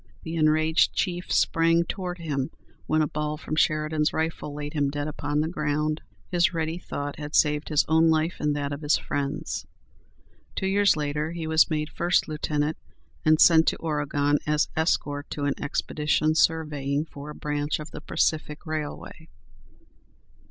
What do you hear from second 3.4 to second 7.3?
Sheridan's rifle laid him dead upon the ground. His ready thought